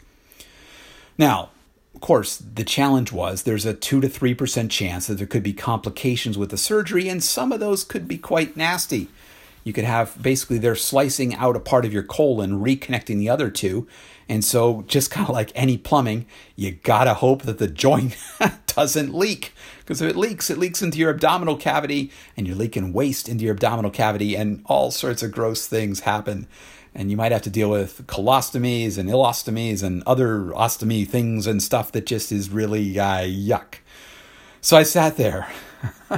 Now, 1.18 1.50
of 1.94 2.02
course, 2.02 2.38
the 2.38 2.64
challenge 2.64 3.12
was 3.12 3.44
there's 3.44 3.66
a 3.66 3.74
2 3.74 4.02
to 4.02 4.08
3% 4.08 4.70
chance 4.70 5.08
that 5.08 5.16
there 5.16 5.28
could 5.28 5.44
be 5.44 5.54
complications 5.54 6.38
with 6.38 6.50
the 6.50 6.58
surgery, 6.58 7.10
and 7.10 7.22
some 7.24 7.52
of 7.52 7.60
those 7.60 7.84
could 7.84 8.08
be 8.08 8.18
quite 8.18 8.56
nasty. 8.56 9.10
You 9.64 9.74
could 9.74 9.84
have 9.84 10.22
basically 10.22 10.58
they're 10.58 10.76
slicing 10.76 11.36
out 11.36 11.56
a 11.56 11.60
part 11.60 11.86
of 11.86 11.94
your 11.94 12.04
colon, 12.04 12.64
reconnecting 12.64 13.20
the 13.20 13.30
other 13.30 13.50
two, 13.50 13.88
and 14.32 14.46
so, 14.46 14.86
just 14.88 15.12
kind 15.12 15.28
of 15.28 15.34
like 15.34 15.52
any 15.56 15.78
plumbing, 15.78 16.26
you 16.56 16.72
gotta 16.72 17.16
hope 17.16 17.42
that 17.42 17.58
the 17.58 17.68
joint 17.68 18.16
doesn't 18.66 19.14
leak. 19.14 19.54
Because 19.80 20.02
if 20.02 20.10
it 20.10 20.16
leaks, 20.16 20.50
it 20.50 20.58
leaks 20.58 20.82
into 20.82 21.00
your 21.00 21.10
abdominal 21.10 21.58
cavity, 21.58 22.12
and 22.38 22.48
you're 22.48 22.56
leaking 22.56 22.94
waste 22.94 23.28
into 23.28 23.44
your 23.44 23.54
abdominal 23.54 23.92
cavity, 23.92 24.38
and 24.38 24.62
all 24.68 24.90
sorts 24.90 25.22
of 25.22 25.34
gross 25.34 25.68
things 25.68 26.02
happen. 26.02 26.48
And 26.96 27.12
you 27.12 27.18
might 27.18 27.34
have 27.34 27.42
to 27.42 27.50
deal 27.50 27.70
with 27.70 28.08
colostomies 28.08 28.98
and 28.98 29.10
ileostomies 29.10 29.84
and 29.84 30.02
other 30.08 30.44
ostomy 30.56 31.06
things 31.06 31.46
and 31.46 31.62
stuff 31.62 31.92
that 31.92 32.06
just 32.06 32.32
is 32.32 32.50
really 32.50 32.98
uh, 32.98 33.24
yuck. 33.24 33.80
So 34.62 34.78
I 34.78 34.84
sat 34.84 35.18
there, 35.18 35.52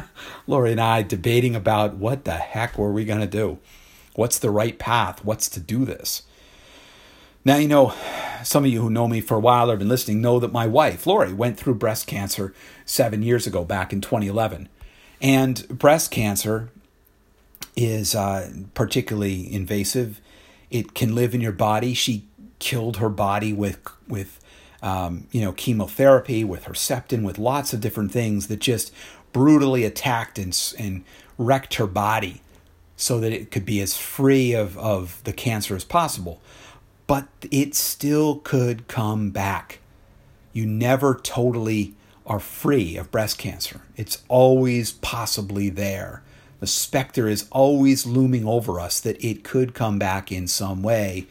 Lori 0.48 0.72
and 0.72 0.82
I, 0.82 1.02
debating 1.02 1.56
about 1.56 1.96
what 1.96 2.26
the 2.26 2.34
heck 2.34 2.78
were 2.78 2.92
we 2.92 3.06
going 3.06 3.22
to 3.22 3.28
do? 3.28 3.60
What's 4.16 4.40
the 4.40 4.52
right 4.52 4.78
path? 4.78 5.24
What's 5.26 5.50
to 5.50 5.60
do 5.60 5.86
this? 5.86 6.24
Now, 7.46 7.58
you 7.58 7.68
know, 7.68 7.94
some 8.44 8.64
of 8.64 8.72
you 8.72 8.82
who 8.82 8.90
know 8.90 9.08
me 9.08 9.20
for 9.20 9.36
a 9.36 9.40
while 9.40 9.70
or 9.70 9.74
have 9.74 9.80
been 9.80 9.90
listening 9.90 10.22
know 10.22 10.40
that 10.40 10.54
my 10.54 10.66
wife, 10.66 11.06
Lori, 11.06 11.34
went 11.34 11.58
through 11.58 11.76
breast 11.76 12.08
cancer 12.08 12.54
seven 12.86 13.22
years 13.22 13.46
ago, 13.46 13.66
back 13.66 13.92
in 13.92 14.00
2011. 14.00 14.70
And 15.22 15.68
breast 15.68 16.10
cancer 16.10 16.70
is 17.76 18.16
uh, 18.16 18.52
particularly 18.74 19.52
invasive. 19.52 20.22
It 20.70 20.94
can 20.94 21.16
live 21.16 21.34
in 21.34 21.42
your 21.42 21.52
body. 21.52 21.94
She 21.94 22.26
killed 22.60 22.98
her 22.98 23.10
body 23.10 23.52
with, 23.52 23.80
with 24.08 24.43
um, 24.84 25.28
you 25.32 25.42
know, 25.42 25.54
chemotherapy, 25.54 26.44
with 26.44 26.66
Herceptin, 26.66 27.24
with 27.24 27.40
lots 27.40 27.74
of 27.74 27.82
different 27.82 28.12
things 28.12 28.48
that 28.48 28.60
just 28.60 28.94
brutally 29.32 29.84
attacked 29.84 30.38
and, 30.38 30.56
and 30.78 31.04
wrecked 31.40 31.76
her 31.76 31.88
body 31.88 32.42
so 32.96 33.20
that 33.20 33.32
it 33.32 33.50
could 33.50 33.66
be 33.66 33.82
as 33.82 33.98
free 33.98 34.54
of, 34.54 34.78
of 34.78 35.24
the 35.24 35.34
cancer 35.34 35.76
as 35.76 35.84
possible 35.84 36.40
but 37.08 37.28
it 37.52 37.76
still 37.76 38.38
could 38.38 38.88
come 38.88 39.30
back. 39.30 39.80
You 40.52 40.66
never 40.66 41.16
totally 41.16 41.94
are 42.26 42.40
free 42.40 42.96
of 42.98 43.12
breast 43.12 43.38
cancer. 43.38 43.82
It's 43.96 44.24
always 44.28 44.94
possibly 44.94 45.70
there. 45.70 46.24
The 46.60 46.68
specter 46.68 47.28
is 47.28 47.48
always 47.52 48.06
looming 48.06 48.48
over 48.48 48.80
us 48.80 49.00
that 49.02 49.24
it 49.24 49.44
could 49.44 49.74
come 49.74 50.00
back 50.00 50.32
in 50.32 50.48
some 50.48 50.82
way, 50.82 51.28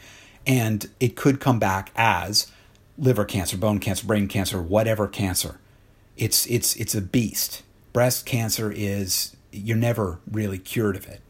and 0.46 0.88
it 1.00 1.16
could 1.16 1.40
come 1.40 1.58
back 1.58 1.90
as 1.96 2.50
liver 2.98 3.24
cancer, 3.24 3.56
bone 3.56 3.78
cancer, 3.78 4.06
brain 4.06 4.28
cancer, 4.28 4.60
whatever 4.60 5.08
cancer. 5.08 5.58
It's 6.16 6.46
it's 6.46 6.76
it's 6.76 6.94
a 6.94 7.00
beast. 7.00 7.62
Breast 7.92 8.26
cancer 8.26 8.72
is 8.74 9.36
you're 9.50 9.76
never 9.76 10.18
really 10.30 10.58
cured 10.58 10.96
of 10.96 11.06
it. 11.06 11.20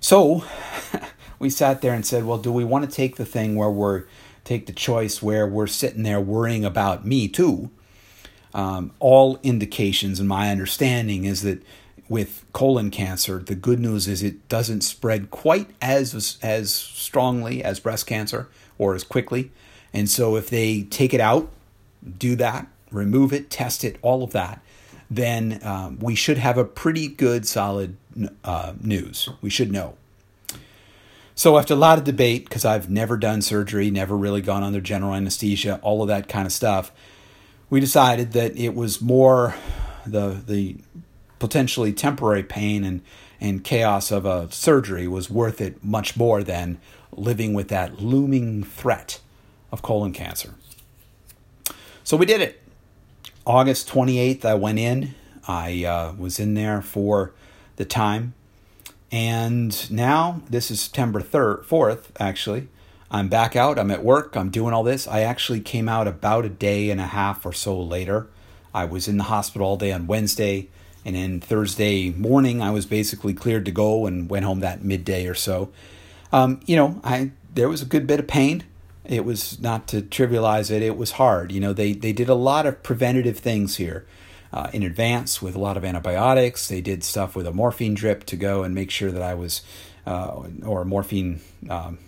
So 0.00 0.44
we 1.38 1.50
sat 1.50 1.82
there 1.82 1.94
and 1.94 2.04
said, 2.04 2.24
well, 2.24 2.38
do 2.38 2.52
we 2.52 2.64
want 2.64 2.88
to 2.88 2.94
take 2.94 3.16
the 3.16 3.24
thing 3.24 3.54
where 3.54 3.70
we're 3.70 4.04
take 4.44 4.66
the 4.66 4.72
choice 4.72 5.22
where 5.22 5.46
we're 5.46 5.66
sitting 5.66 6.02
there 6.02 6.20
worrying 6.20 6.64
about 6.64 7.06
me 7.06 7.28
too? 7.28 7.70
Um, 8.52 8.92
all 8.98 9.38
indications, 9.44 10.18
and 10.18 10.28
my 10.28 10.50
understanding 10.50 11.24
is 11.24 11.42
that 11.42 11.62
with 12.08 12.44
colon 12.52 12.90
cancer, 12.90 13.38
the 13.38 13.54
good 13.54 13.78
news 13.78 14.08
is 14.08 14.24
it 14.24 14.48
doesn't 14.48 14.80
spread 14.80 15.30
quite 15.30 15.70
as 15.80 16.38
as 16.42 16.74
strongly 16.74 17.62
as 17.62 17.78
breast 17.78 18.06
cancer 18.06 18.48
or 18.78 18.94
as 18.94 19.04
quickly. 19.04 19.52
And 19.92 20.08
so 20.08 20.36
if 20.36 20.50
they 20.50 20.82
take 20.82 21.12
it 21.14 21.20
out, 21.20 21.50
do 22.18 22.36
that, 22.36 22.66
remove 22.90 23.32
it, 23.32 23.50
test 23.50 23.84
it, 23.84 23.96
all 24.02 24.22
of 24.22 24.32
that, 24.32 24.62
then 25.10 25.60
um, 25.62 25.98
we 25.98 26.14
should 26.14 26.38
have 26.38 26.56
a 26.56 26.64
pretty 26.64 27.08
good 27.08 27.46
solid 27.46 27.96
uh, 28.44 28.74
news. 28.80 29.28
We 29.40 29.50
should 29.50 29.72
know. 29.72 29.96
So 31.34 31.58
after 31.58 31.74
a 31.74 31.76
lot 31.76 31.98
of 31.98 32.04
debate, 32.04 32.44
because 32.44 32.64
I've 32.64 32.90
never 32.90 33.16
done 33.16 33.42
surgery, 33.42 33.90
never 33.90 34.16
really 34.16 34.42
gone 34.42 34.62
under 34.62 34.80
general 34.80 35.14
anesthesia, 35.14 35.80
all 35.82 36.02
of 36.02 36.08
that 36.08 36.28
kind 36.28 36.46
of 36.46 36.52
stuff, 36.52 36.92
we 37.70 37.80
decided 37.80 38.32
that 38.32 38.56
it 38.56 38.74
was 38.74 39.00
more 39.00 39.54
the 40.06 40.42
the 40.46 40.76
potentially 41.38 41.92
temporary 41.92 42.42
pain 42.42 42.84
and, 42.84 43.00
and 43.40 43.64
chaos 43.64 44.12
of 44.12 44.26
a 44.26 44.52
surgery 44.52 45.08
was 45.08 45.30
worth 45.30 45.60
it 45.60 45.82
much 45.82 46.16
more 46.16 46.42
than 46.42 46.78
living 47.12 47.54
with 47.54 47.68
that 47.68 48.00
looming 48.00 48.62
threat 48.62 49.20
of 49.72 49.82
colon 49.82 50.12
cancer. 50.12 50.54
So 52.04 52.16
we 52.16 52.26
did 52.26 52.40
it. 52.40 52.60
August 53.46 53.88
28th, 53.88 54.44
I 54.44 54.54
went 54.54 54.78
in. 54.78 55.14
I 55.46 55.84
uh, 55.84 56.12
was 56.12 56.38
in 56.38 56.54
there 56.54 56.82
for 56.82 57.32
the 57.76 57.84
time. 57.84 58.34
And 59.10 59.90
now, 59.90 60.42
this 60.48 60.70
is 60.70 60.80
September 60.80 61.20
3rd, 61.20 61.64
4th, 61.64 62.04
actually. 62.18 62.68
I'm 63.10 63.28
back 63.28 63.56
out. 63.56 63.78
I'm 63.78 63.90
at 63.90 64.04
work. 64.04 64.36
I'm 64.36 64.50
doing 64.50 64.72
all 64.72 64.84
this. 64.84 65.08
I 65.08 65.20
actually 65.20 65.60
came 65.60 65.88
out 65.88 66.06
about 66.06 66.44
a 66.44 66.48
day 66.48 66.90
and 66.90 67.00
a 67.00 67.06
half 67.06 67.44
or 67.44 67.52
so 67.52 67.80
later. 67.80 68.28
I 68.72 68.84
was 68.84 69.08
in 69.08 69.16
the 69.16 69.24
hospital 69.24 69.66
all 69.66 69.76
day 69.76 69.90
on 69.90 70.06
Wednesday. 70.06 70.68
And 71.04 71.16
then 71.16 71.40
Thursday 71.40 72.10
morning, 72.10 72.62
I 72.62 72.70
was 72.70 72.86
basically 72.86 73.34
cleared 73.34 73.64
to 73.64 73.72
go 73.72 74.06
and 74.06 74.28
went 74.30 74.44
home 74.44 74.60
that 74.60 74.84
midday 74.84 75.26
or 75.26 75.34
so. 75.34 75.72
Um, 76.32 76.60
you 76.66 76.76
know, 76.76 77.00
I 77.02 77.32
there 77.52 77.68
was 77.68 77.82
a 77.82 77.86
good 77.86 78.06
bit 78.06 78.20
of 78.20 78.28
pain. 78.28 78.62
It 79.10 79.24
was 79.24 79.60
not 79.60 79.88
to 79.88 80.02
trivialize 80.02 80.70
it. 80.70 80.82
It 80.82 80.96
was 80.96 81.12
hard. 81.12 81.50
You 81.50 81.58
know, 81.58 81.72
they 81.72 81.92
they 81.92 82.12
did 82.12 82.28
a 82.28 82.34
lot 82.34 82.64
of 82.64 82.80
preventative 82.84 83.38
things 83.38 83.76
here 83.76 84.06
uh, 84.52 84.70
in 84.72 84.84
advance 84.84 85.42
with 85.42 85.56
a 85.56 85.58
lot 85.58 85.76
of 85.76 85.84
antibiotics. 85.84 86.68
They 86.68 86.80
did 86.80 87.02
stuff 87.02 87.34
with 87.34 87.44
a 87.48 87.52
morphine 87.52 87.94
drip 87.94 88.24
to 88.26 88.36
go 88.36 88.62
and 88.62 88.72
make 88.72 88.90
sure 88.92 89.10
that 89.10 89.20
I 89.20 89.34
was, 89.34 89.62
uh, 90.06 90.44
or 90.64 90.82
a 90.82 90.84
morphine 90.84 91.40
um, 91.68 91.98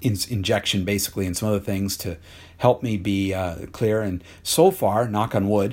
in- 0.00 0.18
injection 0.28 0.84
basically, 0.84 1.24
and 1.24 1.36
some 1.36 1.48
other 1.50 1.60
things 1.60 1.96
to 1.98 2.16
help 2.56 2.82
me 2.82 2.96
be 2.96 3.32
uh, 3.32 3.66
clear. 3.66 4.02
And 4.02 4.24
so 4.42 4.72
far, 4.72 5.06
knock 5.06 5.36
on 5.36 5.48
wood, 5.48 5.72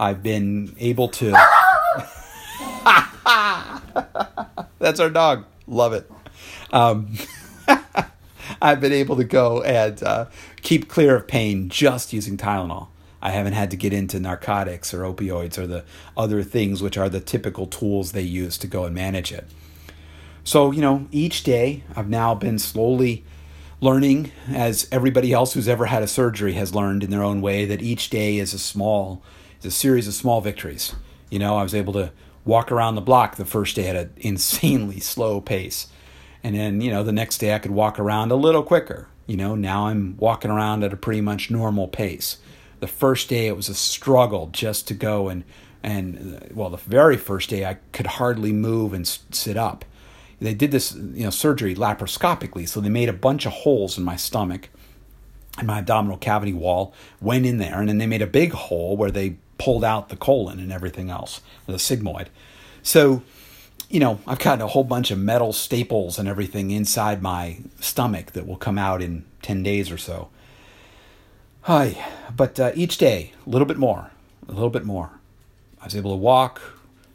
I've 0.00 0.22
been 0.22 0.74
able 0.78 1.08
to. 1.08 1.32
That's 4.78 5.00
our 5.00 5.10
dog. 5.10 5.44
Love 5.66 5.92
it. 5.92 6.10
Um, 6.72 7.14
I've 8.62 8.80
been 8.80 8.92
able 8.92 9.16
to 9.16 9.24
go 9.24 9.60
and 9.62 10.00
uh, 10.04 10.26
keep 10.62 10.88
clear 10.88 11.16
of 11.16 11.26
pain 11.26 11.68
just 11.68 12.12
using 12.12 12.36
Tylenol. 12.36 12.86
I 13.20 13.30
haven't 13.30 13.54
had 13.54 13.72
to 13.72 13.76
get 13.76 13.92
into 13.92 14.20
narcotics 14.20 14.94
or 14.94 15.02
opioids 15.02 15.58
or 15.58 15.66
the 15.66 15.84
other 16.16 16.44
things 16.44 16.80
which 16.80 16.96
are 16.96 17.08
the 17.08 17.20
typical 17.20 17.66
tools 17.66 18.12
they 18.12 18.22
use 18.22 18.56
to 18.58 18.68
go 18.68 18.84
and 18.84 18.94
manage 18.94 19.32
it. 19.32 19.48
So, 20.44 20.70
you 20.70 20.80
know, 20.80 21.08
each 21.10 21.42
day 21.42 21.82
I've 21.96 22.08
now 22.08 22.36
been 22.36 22.60
slowly 22.60 23.24
learning, 23.80 24.30
as 24.48 24.86
everybody 24.92 25.32
else 25.32 25.54
who's 25.54 25.68
ever 25.68 25.86
had 25.86 26.04
a 26.04 26.08
surgery 26.08 26.52
has 26.52 26.72
learned 26.72 27.02
in 27.02 27.10
their 27.10 27.24
own 27.24 27.40
way, 27.40 27.64
that 27.64 27.82
each 27.82 28.10
day 28.10 28.38
is 28.38 28.54
a 28.54 28.58
small, 28.60 29.24
is 29.58 29.66
a 29.66 29.70
series 29.72 30.06
of 30.06 30.14
small 30.14 30.40
victories. 30.40 30.94
You 31.30 31.40
know, 31.40 31.56
I 31.56 31.64
was 31.64 31.74
able 31.74 31.92
to 31.94 32.12
walk 32.44 32.70
around 32.70 32.94
the 32.94 33.00
block 33.00 33.36
the 33.36 33.44
first 33.44 33.74
day 33.74 33.88
at 33.88 33.96
an 33.96 34.12
insanely 34.16 35.00
slow 35.00 35.40
pace. 35.40 35.88
And 36.44 36.56
then, 36.56 36.80
you 36.80 36.90
know, 36.90 37.02
the 37.02 37.12
next 37.12 37.38
day 37.38 37.54
I 37.54 37.58
could 37.58 37.70
walk 37.70 37.98
around 37.98 38.30
a 38.32 38.36
little 38.36 38.62
quicker. 38.62 39.08
You 39.26 39.36
know, 39.36 39.54
now 39.54 39.86
I'm 39.86 40.16
walking 40.18 40.50
around 40.50 40.82
at 40.82 40.92
a 40.92 40.96
pretty 40.96 41.20
much 41.20 41.50
normal 41.50 41.88
pace. 41.88 42.38
The 42.80 42.88
first 42.88 43.28
day 43.28 43.46
it 43.46 43.56
was 43.56 43.68
a 43.68 43.74
struggle 43.74 44.48
just 44.52 44.88
to 44.88 44.94
go 44.94 45.28
and, 45.28 45.44
and 45.82 46.36
uh, 46.36 46.46
well, 46.52 46.70
the 46.70 46.76
very 46.76 47.16
first 47.16 47.50
day 47.50 47.64
I 47.64 47.74
could 47.92 48.06
hardly 48.06 48.52
move 48.52 48.92
and 48.92 49.06
sit 49.06 49.56
up. 49.56 49.84
They 50.40 50.54
did 50.54 50.72
this, 50.72 50.92
you 50.92 51.22
know, 51.22 51.30
surgery 51.30 51.76
laparoscopically, 51.76 52.68
so 52.68 52.80
they 52.80 52.88
made 52.88 53.08
a 53.08 53.12
bunch 53.12 53.46
of 53.46 53.52
holes 53.52 53.96
in 53.96 54.02
my 54.02 54.16
stomach 54.16 54.68
and 55.58 55.66
my 55.66 55.78
abdominal 55.78 56.16
cavity 56.16 56.52
wall, 56.52 56.92
went 57.20 57.46
in 57.46 57.58
there, 57.58 57.78
and 57.78 57.88
then 57.88 57.98
they 57.98 58.06
made 58.06 58.22
a 58.22 58.26
big 58.26 58.52
hole 58.52 58.96
where 58.96 59.10
they 59.10 59.36
pulled 59.58 59.84
out 59.84 60.08
the 60.08 60.16
colon 60.16 60.58
and 60.58 60.72
everything 60.72 61.10
else, 61.10 61.40
the 61.66 61.74
sigmoid. 61.74 62.26
So, 62.82 63.22
you 63.92 64.00
know, 64.00 64.18
I've 64.26 64.38
got 64.38 64.62
a 64.62 64.68
whole 64.68 64.84
bunch 64.84 65.10
of 65.10 65.18
metal 65.18 65.52
staples 65.52 66.18
and 66.18 66.26
everything 66.26 66.70
inside 66.70 67.20
my 67.20 67.58
stomach 67.78 68.32
that 68.32 68.46
will 68.46 68.56
come 68.56 68.78
out 68.78 69.02
in 69.02 69.26
10 69.42 69.62
days 69.62 69.90
or 69.90 69.98
so. 69.98 70.30
Hi, 71.62 72.02
but 72.34 72.58
uh, 72.58 72.72
each 72.74 72.96
day, 72.96 73.32
a 73.46 73.50
little 73.50 73.66
bit 73.66 73.76
more, 73.76 74.10
a 74.48 74.52
little 74.52 74.70
bit 74.70 74.86
more. 74.86 75.10
I 75.78 75.84
was 75.84 75.94
able 75.94 76.12
to 76.12 76.16
walk, 76.16 76.62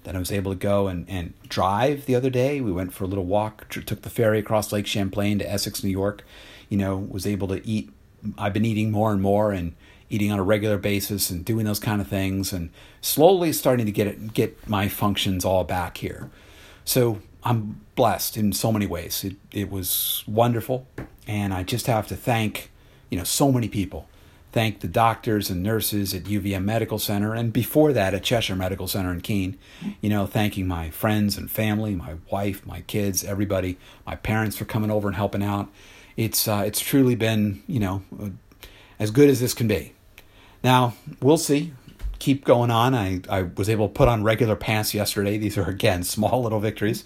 then 0.04 0.16
I 0.16 0.20
was 0.20 0.32
able 0.32 0.52
to 0.52 0.58
go 0.58 0.88
and, 0.88 1.10
and 1.10 1.34
drive 1.50 2.06
the 2.06 2.14
other 2.14 2.30
day. 2.30 2.62
We 2.62 2.72
went 2.72 2.94
for 2.94 3.06
a 3.06 3.08
little 3.08 3.26
walk, 3.26 3.68
took 3.70 4.04
the 4.04 4.10
ferry 4.12 4.38
across 4.38 4.72
Lake 4.72 4.86
Champlain 4.86 5.40
to 5.40 5.52
Essex, 5.52 5.84
New 5.84 5.90
York. 5.90 6.24
You 6.70 6.78
know, 6.78 6.96
was 6.96 7.26
able 7.26 7.48
to 7.48 7.68
eat. 7.68 7.90
I've 8.38 8.54
been 8.54 8.66
eating 8.66 8.92
more 8.92 9.12
and 9.12 9.22
more 9.22 9.52
and 9.52 9.74
eating 10.10 10.32
on 10.32 10.38
a 10.38 10.44
regular 10.44 10.78
basis 10.78 11.32
and 11.32 11.44
doing 11.44 11.66
those 11.66 11.80
kind 11.80 12.02
of 12.02 12.08
things 12.08 12.54
and 12.54 12.70
slowly 13.02 13.52
starting 13.52 13.88
to 13.88 13.92
get 13.92 14.06
it, 14.06 14.34
get 14.34 14.70
my 14.70 14.88
functions 14.88 15.44
all 15.44 15.64
back 15.64 15.98
here. 15.98 16.30
So 16.88 17.20
I'm 17.44 17.82
blessed 17.96 18.38
in 18.38 18.54
so 18.54 18.72
many 18.72 18.88
ways. 18.88 19.26
It 19.26 19.36
it 19.52 19.70
was 19.70 20.24
wonderful, 20.26 20.88
and 21.28 21.54
I 21.54 21.64
just 21.64 21.86
have 21.88 22.08
to 22.08 22.16
thank 22.16 22.72
you 23.10 23.18
know 23.18 23.26
so 23.26 23.52
many 23.52 23.68
people. 23.68 24.08
Thank 24.54 24.80
the 24.80 24.88
doctors 24.88 25.50
and 25.50 25.62
nurses 25.62 26.14
at 26.14 26.24
UVM 26.24 26.64
Medical 26.64 26.98
Center, 26.98 27.36
and 27.36 27.52
before 27.52 27.92
that 27.92 28.14
at 28.14 28.24
Cheshire 28.24 28.56
Medical 28.56 28.88
Center 28.88 29.12
in 29.12 29.20
Keene. 29.20 29.58
You 30.00 30.10
know, 30.10 30.26
thanking 30.26 30.66
my 30.66 30.90
friends 30.90 31.38
and 31.38 31.52
family, 31.52 31.94
my 31.94 32.16
wife, 32.32 32.66
my 32.66 32.80
kids, 32.82 33.22
everybody, 33.22 33.78
my 34.06 34.16
parents 34.16 34.56
for 34.56 34.64
coming 34.64 34.90
over 34.90 35.10
and 35.10 35.18
helping 35.18 35.44
out. 35.44 35.70
It's 36.16 36.48
uh, 36.48 36.64
it's 36.66 36.80
truly 36.80 37.16
been 37.16 37.64
you 37.68 37.82
know 37.82 38.02
as 38.98 39.12
good 39.12 39.30
as 39.30 39.42
this 39.42 39.54
can 39.54 39.68
be. 39.68 39.92
Now, 40.64 40.94
we'll 41.22 41.38
see. 41.38 41.74
Keep 42.20 42.46
going 42.46 42.72
on. 42.72 42.96
I, 42.96 43.22
I 43.30 43.44
was 43.44 43.70
able 43.70 43.88
to 43.88 43.94
put 43.94 44.08
on 44.08 44.24
regular 44.24 44.56
pants 44.56 44.94
yesterday. 44.94 45.38
These 45.38 45.58
are, 45.58 45.70
again, 45.70 46.04
small 46.16 46.44
little 46.44 46.60
victories. 46.60 47.04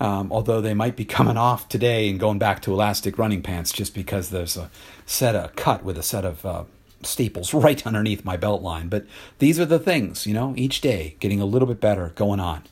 Um, 0.00 0.32
although 0.32 0.60
they 0.60 0.74
might 0.74 0.96
be 0.96 1.04
coming 1.04 1.36
off 1.36 1.68
today 1.68 2.10
and 2.10 2.18
going 2.18 2.40
back 2.40 2.60
to 2.62 2.72
elastic 2.72 3.18
running 3.18 3.40
pants 3.40 3.70
just 3.70 3.94
because 3.94 4.30
there's 4.30 4.56
a 4.56 4.68
set 5.06 5.36
of 5.36 5.54
cut 5.54 5.84
with 5.84 5.96
a 5.96 6.02
set 6.02 6.24
of 6.24 6.44
uh, 6.44 6.64
staples 7.02 7.54
right 7.54 7.86
underneath 7.86 8.24
my 8.24 8.36
belt 8.36 8.62
line. 8.62 8.88
But 8.88 9.06
these 9.38 9.60
are 9.60 9.64
the 9.64 9.78
things, 9.78 10.26
you 10.26 10.34
know, 10.34 10.54
each 10.56 10.80
day 10.80 11.16
getting 11.20 11.40
a 11.40 11.46
little 11.46 11.68
bit 11.68 11.80
better 11.80 12.12
going 12.16 12.40
on. 12.40 12.64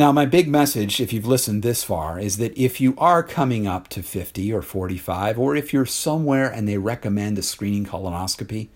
Now, 0.00 0.12
my 0.12 0.24
big 0.24 0.48
message, 0.48 0.98
if 0.98 1.12
you've 1.12 1.26
listened 1.26 1.62
this 1.62 1.84
far, 1.84 2.18
is 2.18 2.38
that 2.38 2.56
if 2.56 2.80
you 2.80 2.94
are 2.96 3.22
coming 3.22 3.66
up 3.66 3.88
to 3.88 4.02
50 4.02 4.50
or 4.50 4.62
45, 4.62 5.38
or 5.38 5.54
if 5.54 5.74
you're 5.74 5.84
somewhere 5.84 6.50
and 6.50 6.66
they 6.66 6.78
recommend 6.78 7.36
a 7.36 7.42
screening 7.42 7.84
colonoscopy, 7.84 8.68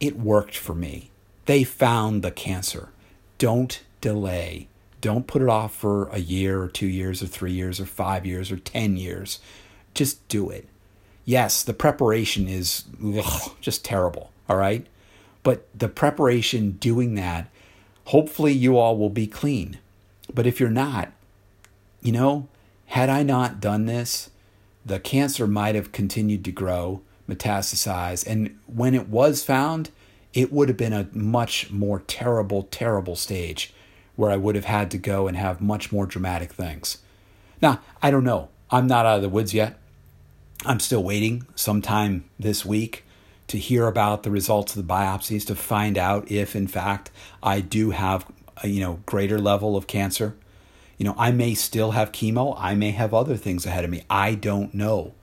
it 0.00 0.18
worked 0.18 0.56
for 0.56 0.74
me. 0.74 1.12
They 1.48 1.64
found 1.64 2.20
the 2.20 2.30
cancer. 2.30 2.90
Don't 3.38 3.82
delay. 4.02 4.68
Don't 5.00 5.26
put 5.26 5.40
it 5.40 5.48
off 5.48 5.74
for 5.74 6.10
a 6.10 6.18
year 6.18 6.60
or 6.60 6.68
two 6.68 6.86
years 6.86 7.22
or 7.22 7.26
three 7.26 7.52
years 7.52 7.80
or 7.80 7.86
five 7.86 8.26
years 8.26 8.52
or 8.52 8.58
10 8.58 8.98
years. 8.98 9.38
Just 9.94 10.28
do 10.28 10.50
it. 10.50 10.68
Yes, 11.24 11.62
the 11.62 11.72
preparation 11.72 12.48
is 12.48 12.84
ugh, 13.02 13.52
just 13.62 13.82
terrible, 13.82 14.30
all 14.46 14.58
right? 14.58 14.86
But 15.42 15.66
the 15.74 15.88
preparation 15.88 16.72
doing 16.72 17.14
that, 17.14 17.48
hopefully 18.04 18.52
you 18.52 18.76
all 18.76 18.98
will 18.98 19.08
be 19.08 19.26
clean. 19.26 19.78
But 20.34 20.46
if 20.46 20.60
you're 20.60 20.68
not, 20.68 21.12
you 22.02 22.12
know, 22.12 22.46
had 22.88 23.08
I 23.08 23.22
not 23.22 23.58
done 23.58 23.86
this, 23.86 24.28
the 24.84 25.00
cancer 25.00 25.46
might 25.46 25.76
have 25.76 25.92
continued 25.92 26.44
to 26.44 26.52
grow 26.52 27.00
metastasize. 27.26 28.26
And 28.26 28.58
when 28.66 28.94
it 28.94 29.08
was 29.08 29.42
found, 29.42 29.88
it 30.34 30.52
would 30.52 30.68
have 30.68 30.76
been 30.76 30.92
a 30.92 31.08
much 31.12 31.70
more 31.70 32.00
terrible, 32.00 32.64
terrible 32.64 33.16
stage 33.16 33.72
where 34.16 34.30
I 34.30 34.36
would 34.36 34.54
have 34.54 34.64
had 34.64 34.90
to 34.90 34.98
go 34.98 35.28
and 35.28 35.36
have 35.36 35.60
much 35.60 35.92
more 35.92 36.06
dramatic 36.06 36.52
things. 36.52 36.98
Now, 37.62 37.80
I 38.02 38.10
don't 38.10 38.24
know. 38.24 38.48
I'm 38.70 38.86
not 38.86 39.06
out 39.06 39.16
of 39.16 39.22
the 39.22 39.28
woods 39.28 39.54
yet. 39.54 39.78
I'm 40.66 40.80
still 40.80 41.02
waiting 41.02 41.46
sometime 41.54 42.24
this 42.38 42.64
week 42.64 43.04
to 43.46 43.58
hear 43.58 43.86
about 43.86 44.24
the 44.24 44.30
results 44.30 44.76
of 44.76 44.86
the 44.86 44.92
biopsies 44.92 45.46
to 45.46 45.54
find 45.54 45.96
out 45.96 46.30
if, 46.30 46.54
in 46.54 46.66
fact, 46.66 47.10
I 47.42 47.60
do 47.60 47.90
have 47.90 48.26
a 48.62 48.68
you 48.68 48.80
know 48.80 49.00
greater 49.06 49.38
level 49.38 49.76
of 49.76 49.86
cancer. 49.86 50.36
You 50.98 51.04
know, 51.04 51.14
I 51.16 51.30
may 51.30 51.54
still 51.54 51.92
have 51.92 52.12
chemo. 52.12 52.56
I 52.58 52.74
may 52.74 52.90
have 52.90 53.14
other 53.14 53.36
things 53.36 53.64
ahead 53.64 53.84
of 53.84 53.90
me. 53.90 54.02
I 54.10 54.34
don't 54.34 54.74
know. 54.74 55.14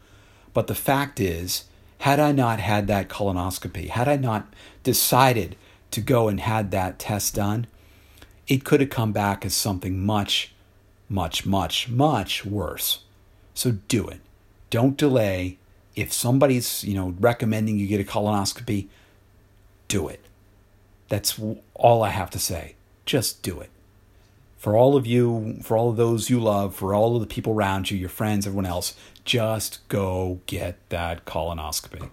But 0.53 0.67
the 0.67 0.75
fact 0.75 1.19
is, 1.19 1.65
had 2.05 2.19
I 2.19 2.33
not 2.33 2.59
had 2.59 2.85
that 2.85 3.09
colonoscopy, 3.09 3.89
had 3.89 4.07
I 4.07 4.15
not 4.15 4.53
decided 4.83 5.55
to 5.89 6.01
go 6.01 6.27
and 6.27 6.39
had 6.39 6.69
that 6.69 6.99
test 6.99 7.33
done, 7.33 7.65
it 8.47 8.63
could 8.63 8.79
have 8.79 8.91
come 8.91 9.11
back 9.11 9.43
as 9.43 9.55
something 9.55 10.05
much, 10.05 10.53
much, 11.09 11.47
much, 11.47 11.89
much 11.89 12.45
worse. 12.45 12.99
So 13.55 13.79
do 13.87 14.07
it. 14.07 14.21
Don't 14.69 14.95
delay. 14.95 15.57
If 15.95 16.13
somebody's, 16.13 16.83
you 16.83 16.93
know, 16.93 17.15
recommending 17.19 17.79
you 17.79 17.87
get 17.87 17.99
a 17.99 18.03
colonoscopy, 18.03 18.87
do 19.87 20.07
it. 20.07 20.23
That's 21.09 21.39
all 21.73 22.03
I 22.03 22.09
have 22.09 22.29
to 22.29 22.39
say. 22.39 22.75
Just 23.07 23.41
do 23.41 23.59
it. 23.61 23.71
For 24.65 24.75
all 24.75 24.95
of 24.95 25.05
you, 25.05 25.59
for 25.61 25.77
all 25.77 25.91
of 25.91 25.95
those 25.95 26.31
you 26.31 26.39
love, 26.39 26.73
for 26.73 26.95
all 26.95 27.15
of 27.15 27.21
the 27.21 27.27
people 27.27 27.53
around 27.53 27.91
you, 27.91 27.97
your 27.99 28.09
friends, 28.09 28.47
everyone 28.47 28.65
else, 28.65 28.95
just 29.23 29.87
go 29.89 30.39
get 30.47 30.77
that 30.89 31.23
colonoscopy. 31.23 32.09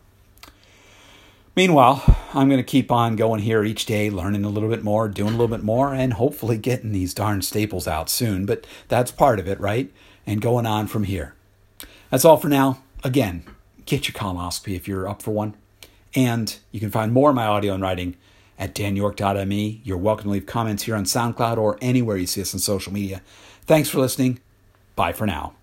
Meanwhile, 1.57 2.05
I'm 2.35 2.51
going 2.51 2.61
to 2.61 2.63
keep 2.63 2.93
on 2.93 3.17
going 3.17 3.41
here 3.41 3.65
each 3.65 3.87
day, 3.87 4.11
learning 4.11 4.45
a 4.45 4.51
little 4.51 4.69
bit 4.69 4.85
more, 4.85 5.09
doing 5.09 5.31
a 5.31 5.39
little 5.39 5.49
bit 5.49 5.65
more, 5.65 5.95
and 5.95 6.13
hopefully 6.13 6.59
getting 6.59 6.93
these 6.93 7.15
darn 7.15 7.41
staples 7.41 7.89
out 7.89 8.11
soon. 8.11 8.45
But 8.45 8.67
that's 8.87 9.11
part 9.11 9.39
of 9.39 9.49
it, 9.49 9.59
right? 9.59 9.91
And 10.27 10.43
going 10.43 10.67
on 10.67 10.89
from 10.89 11.05
here. 11.05 11.35
That's 12.11 12.27
all 12.27 12.37
for 12.37 12.51
now. 12.51 12.83
Again, 13.03 13.45
get 13.87 14.07
your 14.07 14.13
colonoscopy 14.13 14.77
if 14.77 14.87
you're 14.87 15.09
up 15.09 15.23
for 15.23 15.31
one. 15.31 15.55
And 16.15 16.55
you 16.71 16.81
can 16.81 16.91
find 16.91 17.15
more 17.15 17.31
of 17.31 17.35
my 17.35 17.47
audio 17.47 17.73
and 17.73 17.83
writing 17.83 18.15
at 18.63 18.77
danyork.me. 18.77 19.81
You're 19.83 19.99
welcome 19.99 20.25
to 20.25 20.31
leave 20.31 20.47
comments 20.47 20.85
here 20.85 20.95
on 20.95 21.05
SoundCloud 21.05 21.59
or 21.59 21.79
anywhere 21.83 22.17
you 22.17 22.29
see 22.29 22.43
us 22.43 22.55
on 22.55 22.61
social 22.61 22.93
media. 22.93 23.21
Thanks 23.67 23.89
for 23.89 23.99
listening. 23.99 24.39
Bye 24.95 25.13
for 25.13 25.27
now. 25.27 25.55